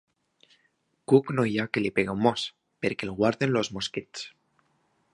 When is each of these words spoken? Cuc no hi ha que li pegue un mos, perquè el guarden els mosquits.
Cuc 1.13 1.29
no 1.39 1.45
hi 1.49 1.53
ha 1.59 1.67
que 1.75 1.85
li 1.85 1.93
pegue 1.99 2.15
un 2.15 2.23
mos, 2.29 2.49
perquè 2.87 3.09
el 3.09 3.15
guarden 3.23 3.63
els 3.63 3.71
mosquits. 3.79 4.29